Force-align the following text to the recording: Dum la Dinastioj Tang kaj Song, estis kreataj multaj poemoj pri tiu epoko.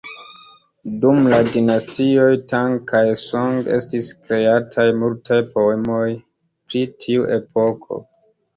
Dum 1.01 1.19
la 1.33 1.37
Dinastioj 1.55 2.31
Tang 2.53 2.73
kaj 2.93 3.03
Song, 3.25 3.61
estis 3.81 4.09
kreataj 4.23 4.89
multaj 5.05 5.41
poemoj 5.55 6.03
pri 6.19 6.85
tiu 7.07 7.31
epoko. 7.41 8.05